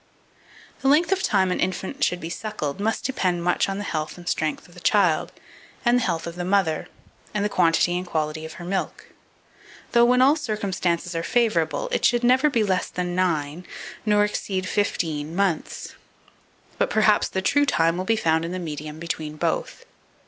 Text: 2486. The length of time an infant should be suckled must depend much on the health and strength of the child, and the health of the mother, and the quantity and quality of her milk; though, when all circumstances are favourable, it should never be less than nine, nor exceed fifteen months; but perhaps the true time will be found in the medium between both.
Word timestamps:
2486. 0.81 0.81
The 0.81 0.89
length 0.89 1.11
of 1.11 1.23
time 1.23 1.51
an 1.51 1.59
infant 1.59 2.03
should 2.03 2.19
be 2.19 2.27
suckled 2.31 2.79
must 2.79 3.05
depend 3.05 3.43
much 3.43 3.69
on 3.69 3.77
the 3.77 3.83
health 3.83 4.17
and 4.17 4.27
strength 4.27 4.67
of 4.67 4.73
the 4.73 4.79
child, 4.79 5.31
and 5.85 5.99
the 5.99 6.01
health 6.01 6.25
of 6.25 6.33
the 6.35 6.43
mother, 6.43 6.87
and 7.35 7.45
the 7.45 7.49
quantity 7.49 7.95
and 7.95 8.07
quality 8.07 8.43
of 8.43 8.53
her 8.53 8.65
milk; 8.65 9.09
though, 9.91 10.03
when 10.03 10.19
all 10.19 10.35
circumstances 10.35 11.15
are 11.15 11.21
favourable, 11.21 11.87
it 11.91 12.03
should 12.03 12.23
never 12.23 12.49
be 12.49 12.63
less 12.63 12.87
than 12.89 13.15
nine, 13.15 13.63
nor 14.03 14.25
exceed 14.25 14.67
fifteen 14.67 15.35
months; 15.35 15.93
but 16.79 16.89
perhaps 16.89 17.27
the 17.29 17.43
true 17.43 17.67
time 17.67 17.95
will 17.95 18.03
be 18.03 18.15
found 18.15 18.43
in 18.43 18.51
the 18.51 18.57
medium 18.57 18.97
between 18.97 19.35
both. 19.35 19.85